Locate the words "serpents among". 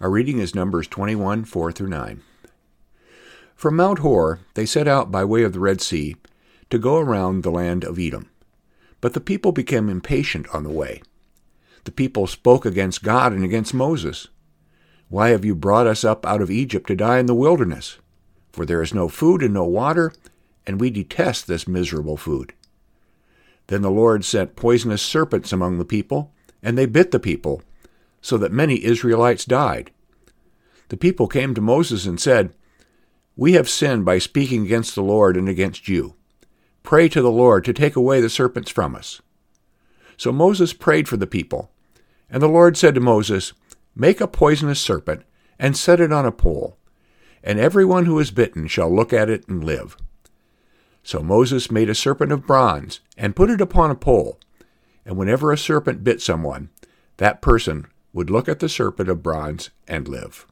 25.02-25.76